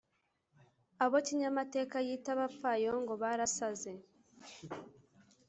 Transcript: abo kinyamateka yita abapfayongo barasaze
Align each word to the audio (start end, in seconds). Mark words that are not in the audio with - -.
abo 1.03 1.17
kinyamateka 1.27 1.95
yita 2.07 2.29
abapfayongo 2.35 3.13
barasaze 3.21 3.91